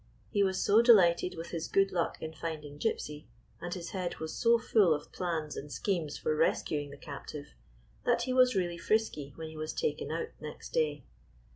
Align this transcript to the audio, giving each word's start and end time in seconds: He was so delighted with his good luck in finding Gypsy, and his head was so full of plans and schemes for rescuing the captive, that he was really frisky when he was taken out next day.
He 0.31 0.41
was 0.41 0.59
so 0.65 0.81
delighted 0.81 1.35
with 1.37 1.51
his 1.51 1.67
good 1.67 1.91
luck 1.91 2.19
in 2.19 2.33
finding 2.33 2.79
Gypsy, 2.79 3.25
and 3.61 3.71
his 3.71 3.91
head 3.91 4.17
was 4.17 4.33
so 4.33 4.57
full 4.57 4.95
of 4.95 5.11
plans 5.11 5.55
and 5.55 5.71
schemes 5.71 6.17
for 6.17 6.35
rescuing 6.35 6.89
the 6.89 6.97
captive, 6.97 7.53
that 8.03 8.23
he 8.23 8.33
was 8.33 8.55
really 8.55 8.79
frisky 8.79 9.31
when 9.35 9.49
he 9.49 9.57
was 9.57 9.73
taken 9.73 10.09
out 10.09 10.29
next 10.39 10.69
day. 10.73 11.03